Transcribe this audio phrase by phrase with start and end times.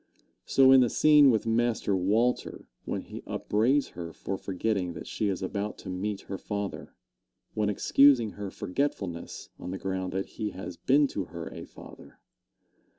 [0.47, 5.27] So in the scene with Master Walter, when he upbraids her for forgetting that she
[5.27, 6.95] is about to meet her father,
[7.53, 12.17] when excusing her forgetfulness on the ground that he has been to her a father.